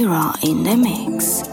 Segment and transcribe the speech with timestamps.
[0.00, 1.49] Mira in the mix.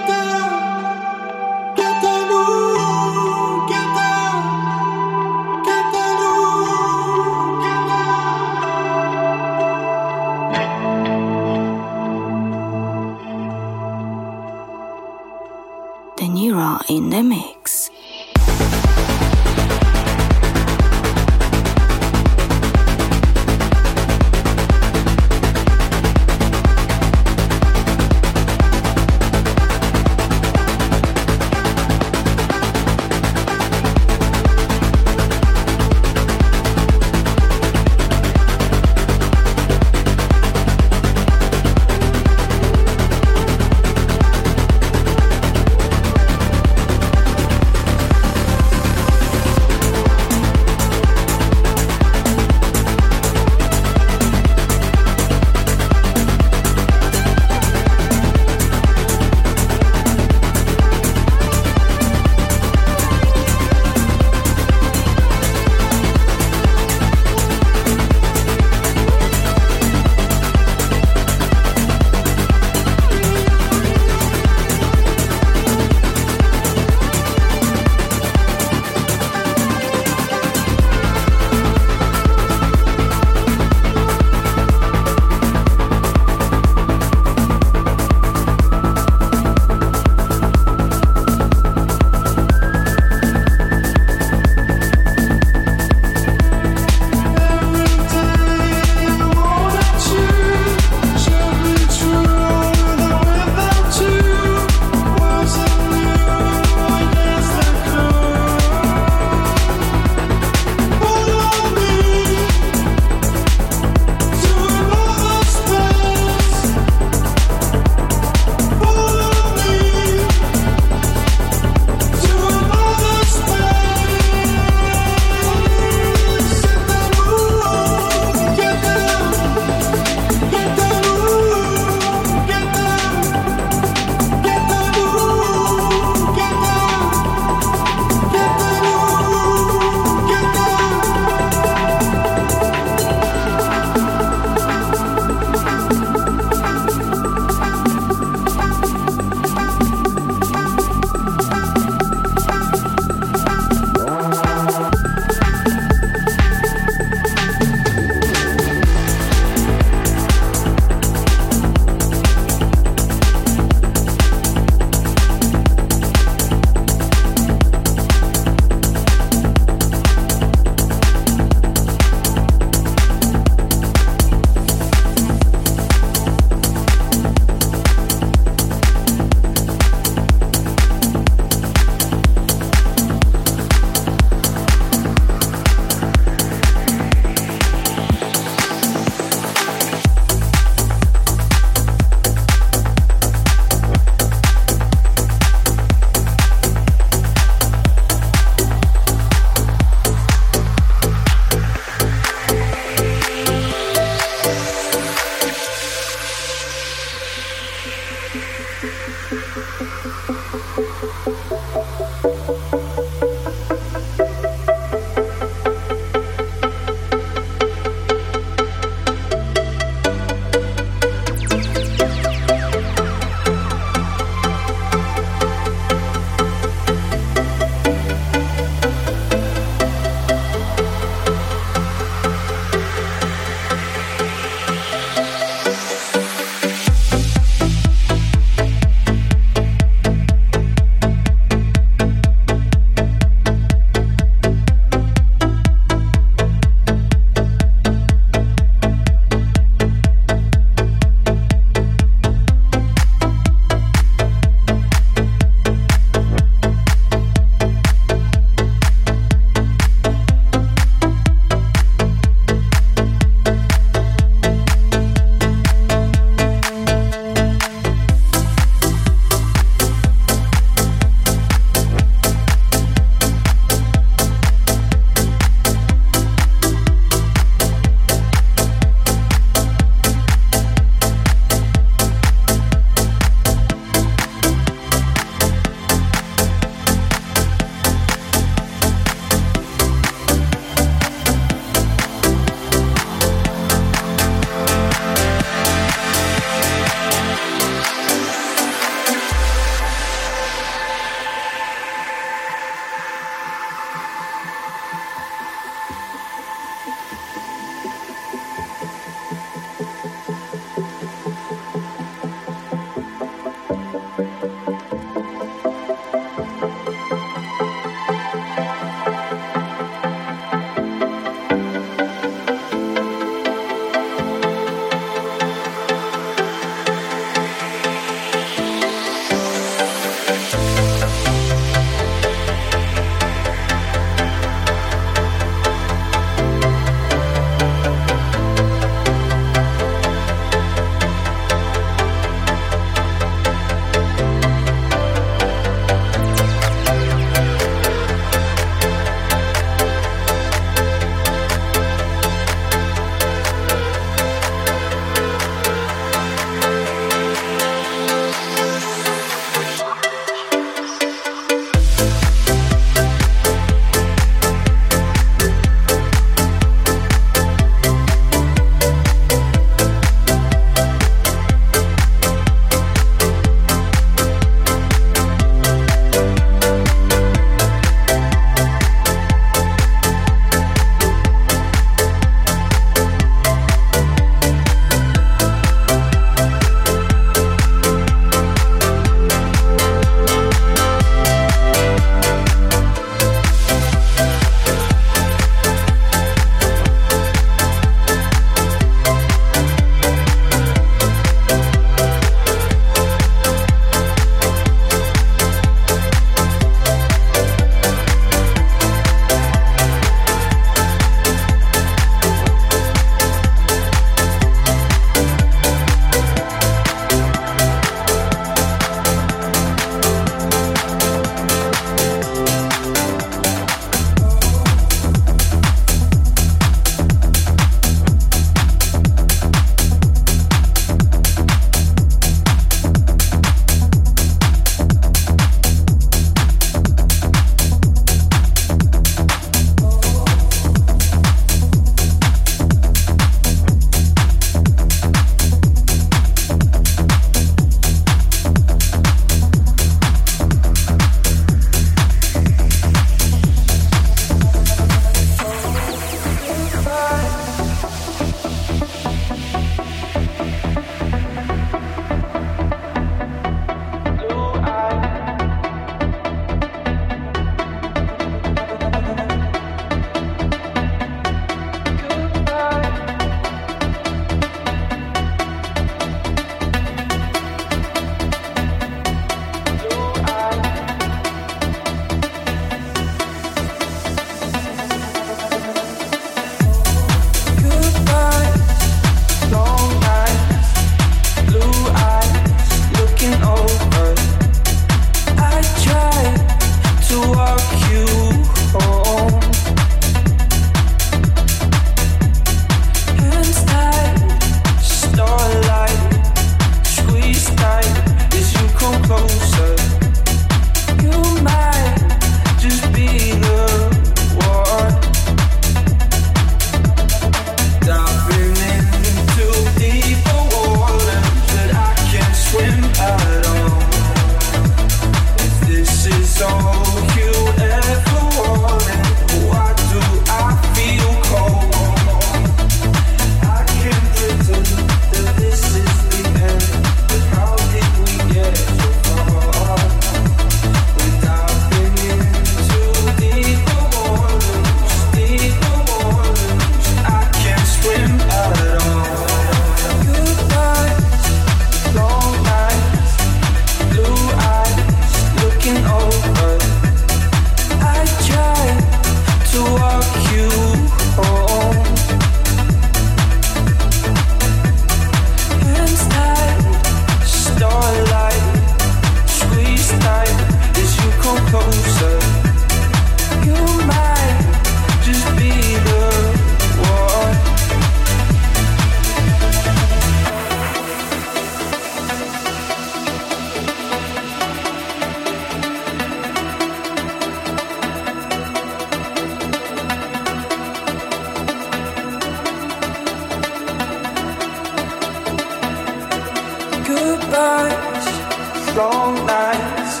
[597.26, 600.00] goodbyes, long nights,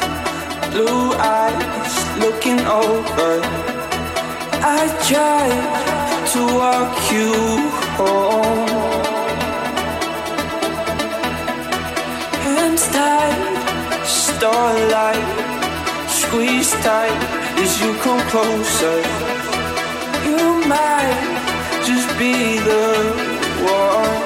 [0.70, 3.40] blue eyes looking over.
[4.62, 5.66] I tried
[6.32, 7.32] to walk you
[7.98, 8.68] home.
[12.46, 15.28] Hands tied, starlight,
[16.08, 17.20] squeeze tight
[17.58, 18.98] as you come closer.
[20.28, 22.86] You might just be the
[23.64, 24.25] one.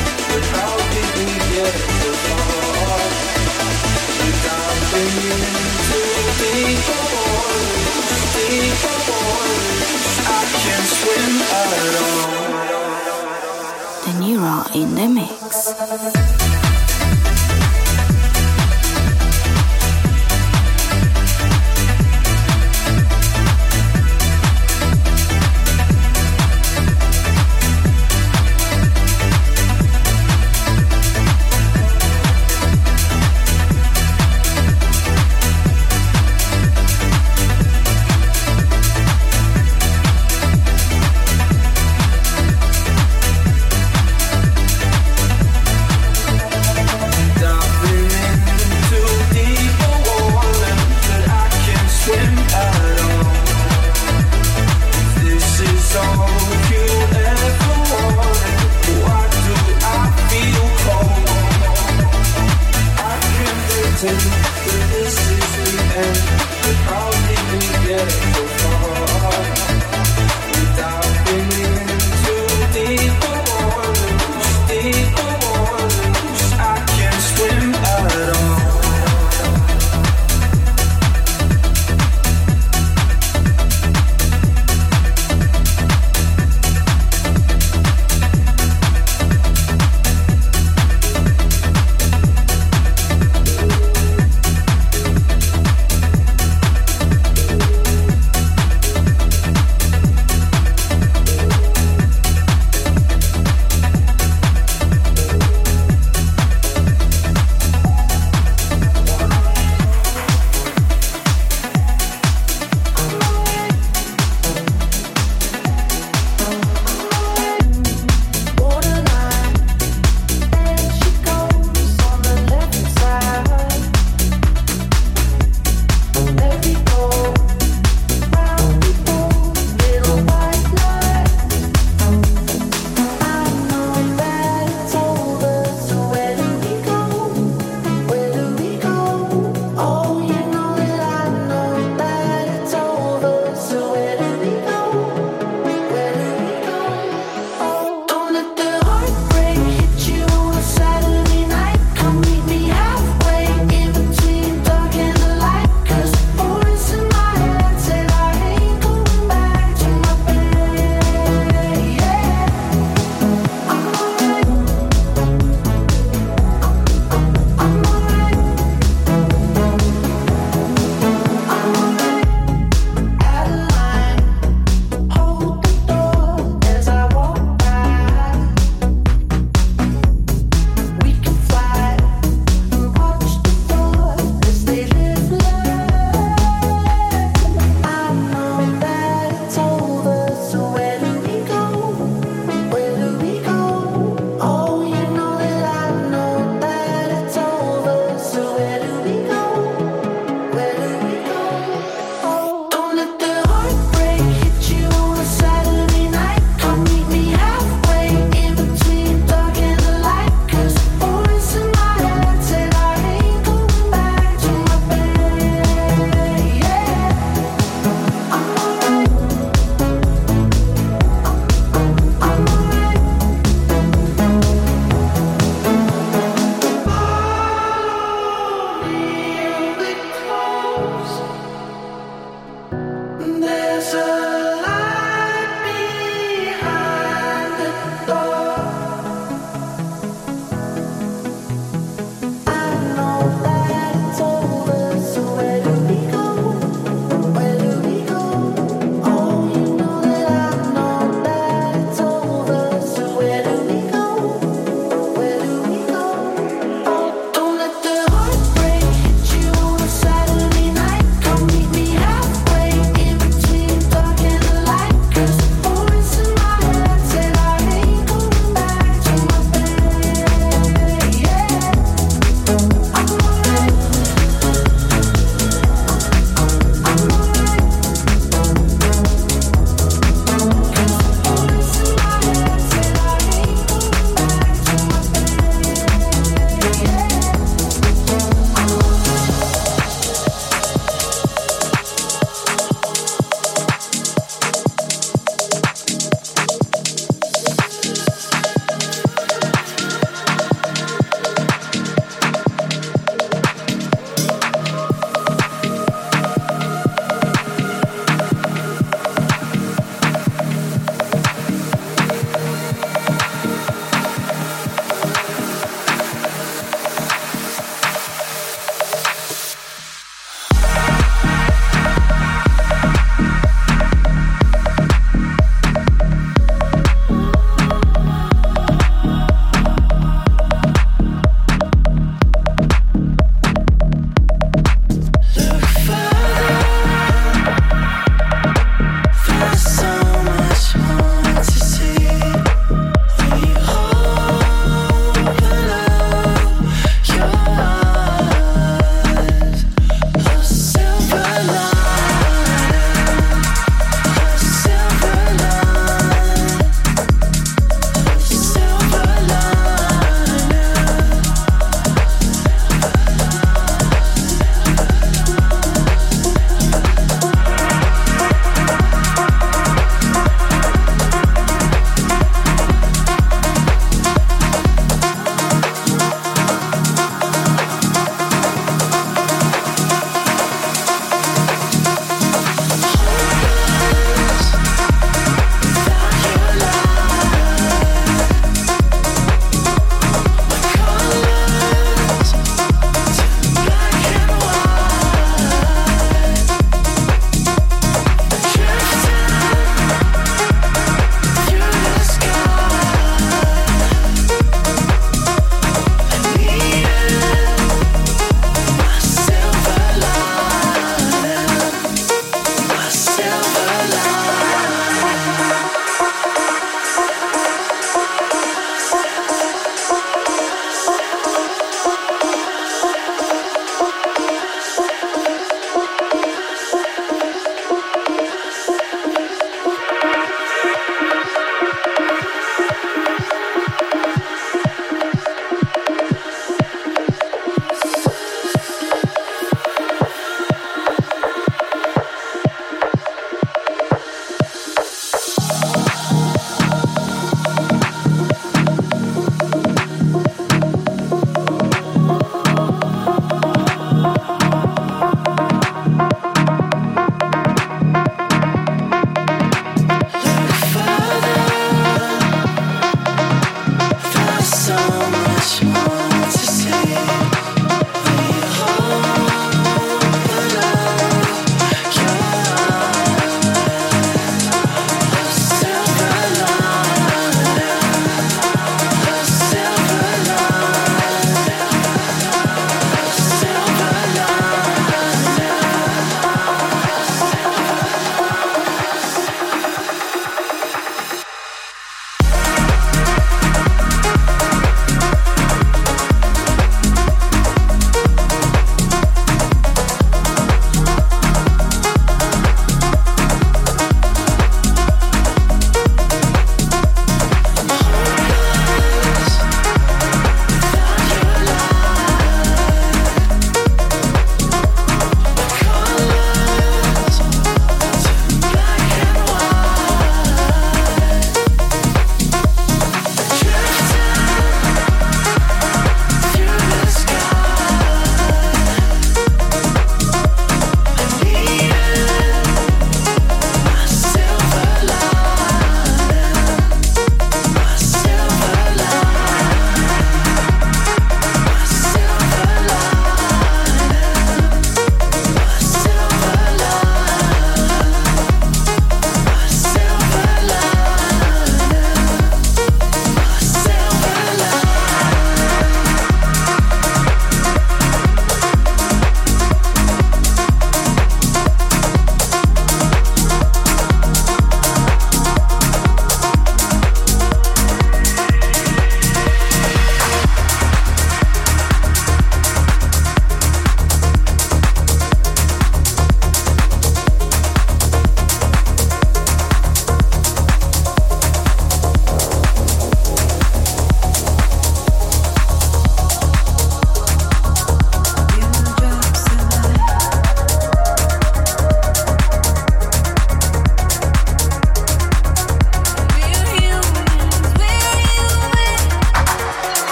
[10.63, 10.69] De
[14.19, 16.40] Niro in the mix.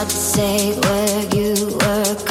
[0.00, 2.29] Hard to say where you were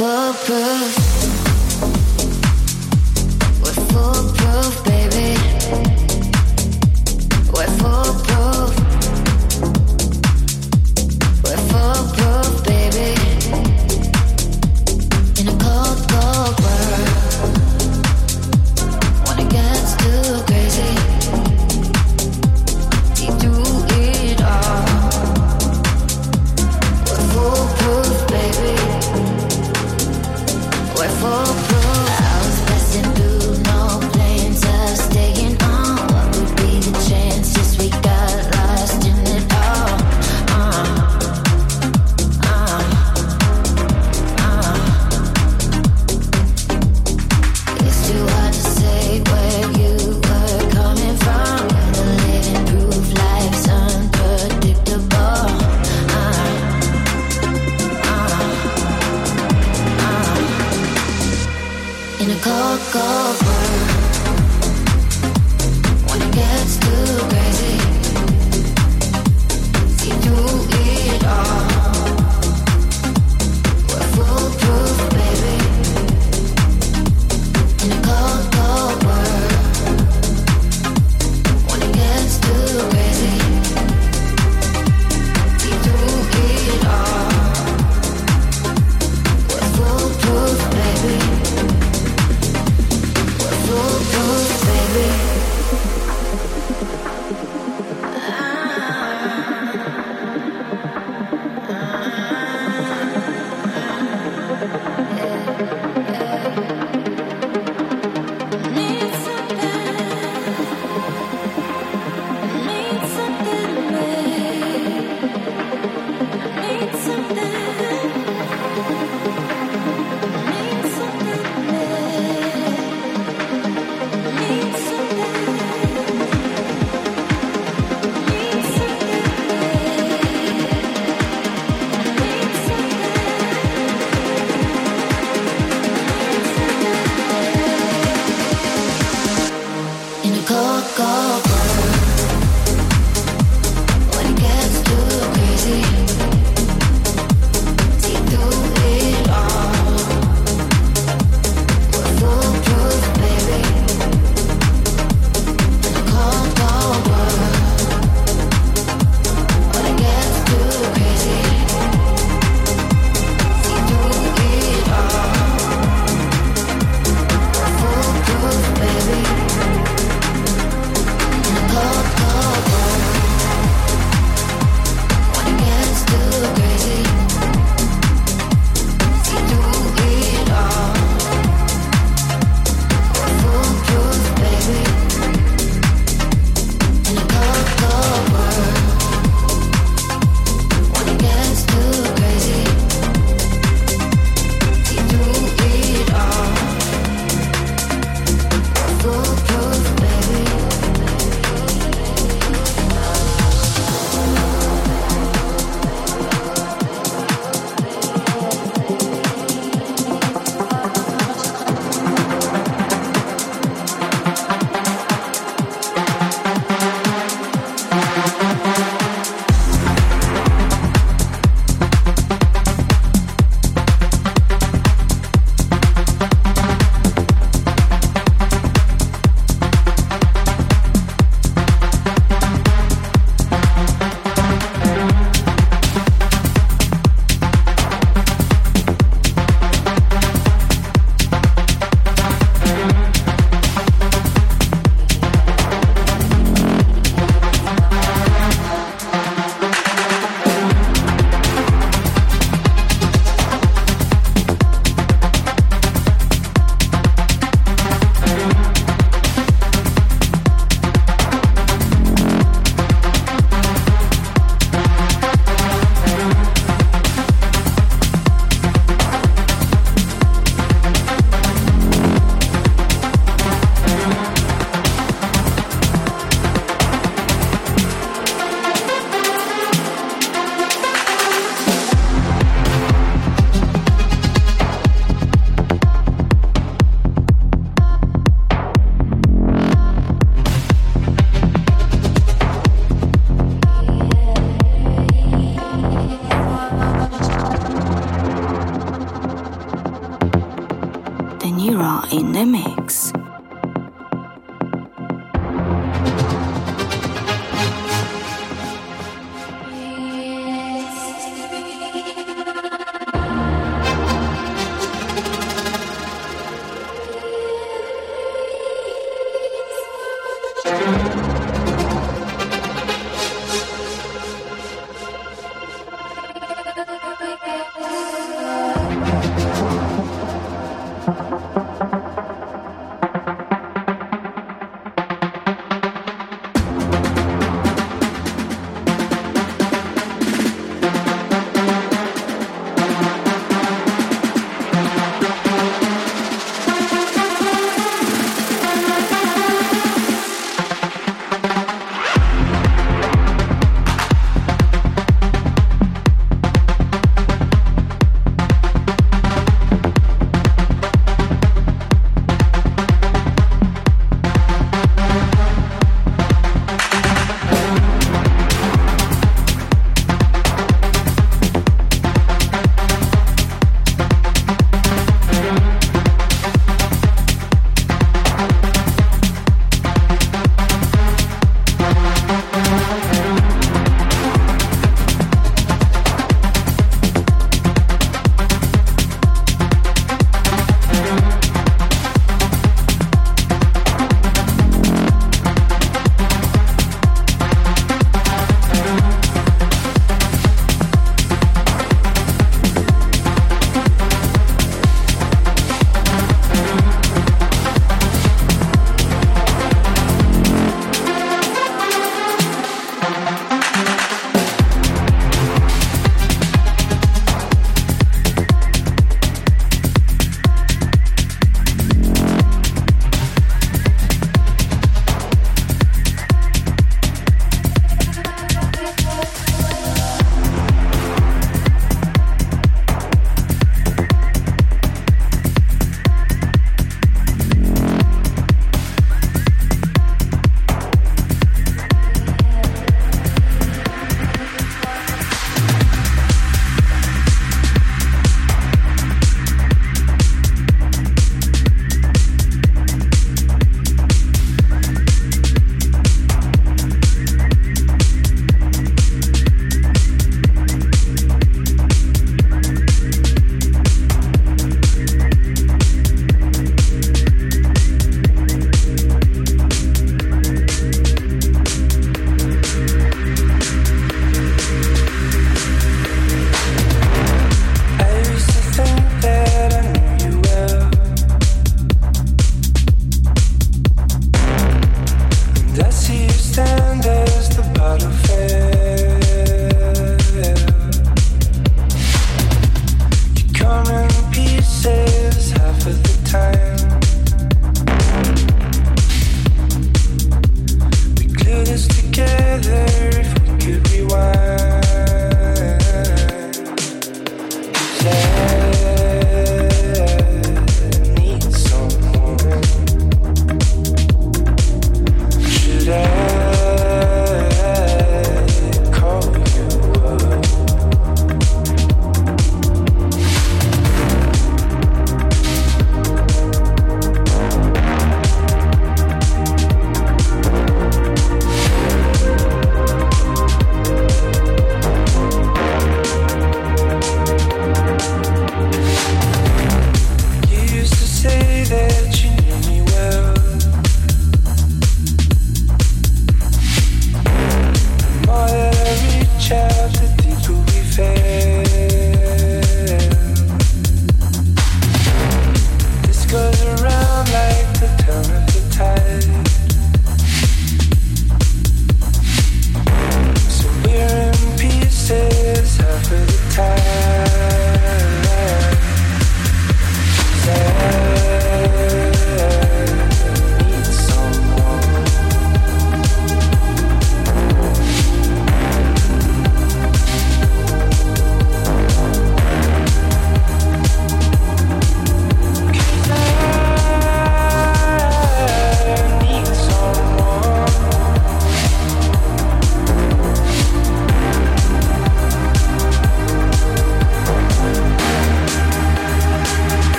[0.00, 1.07] We're foolproof.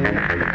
[0.00, 0.49] Música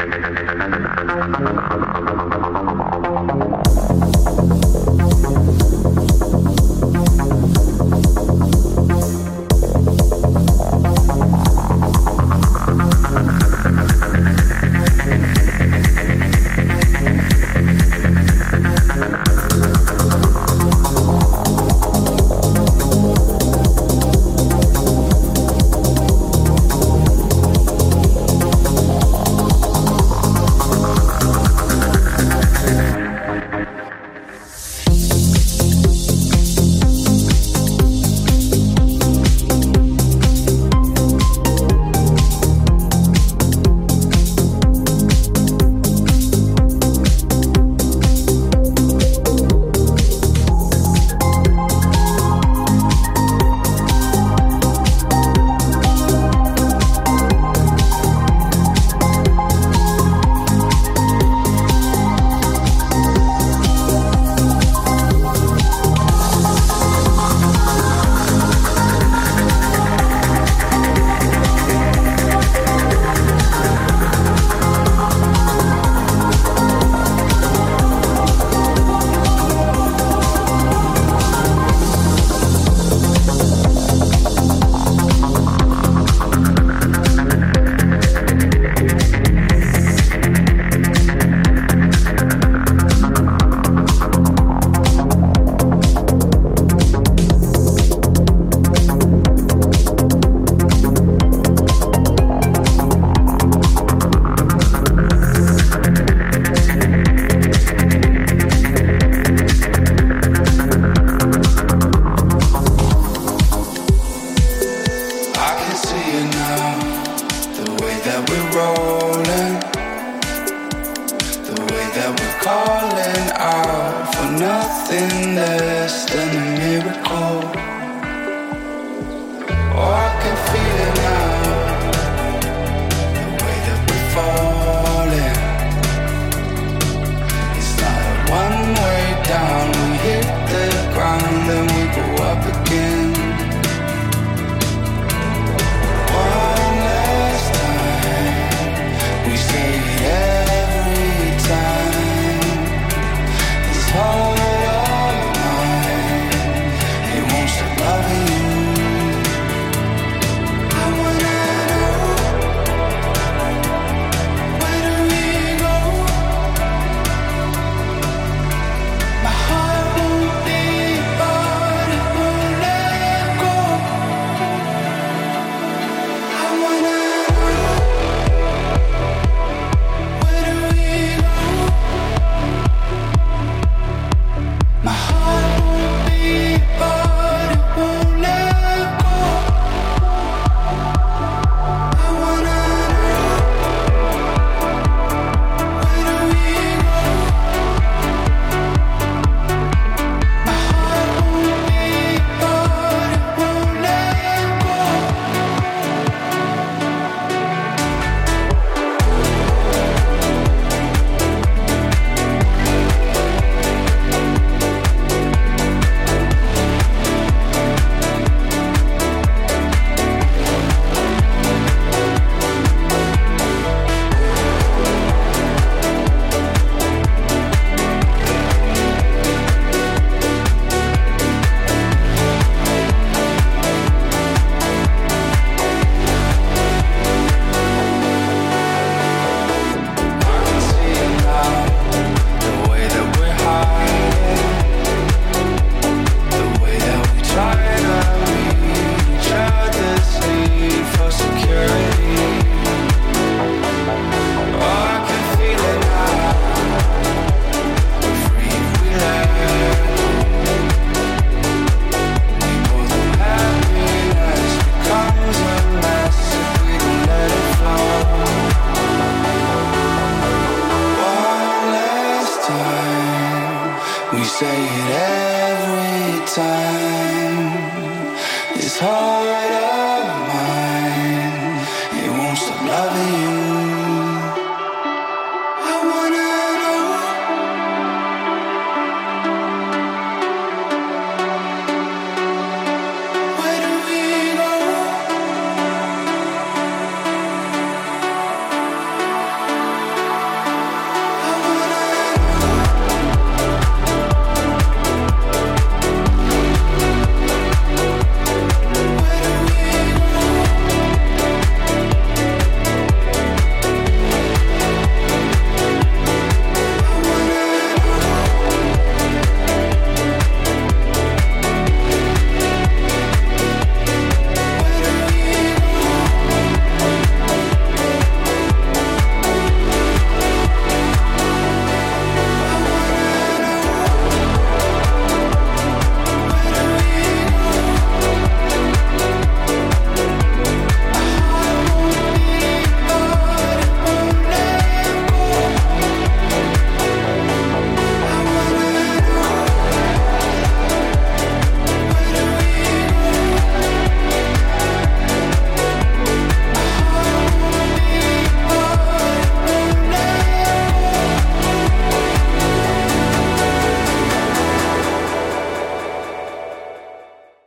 [122.46, 127.65] falling out for nothing less than a miracle.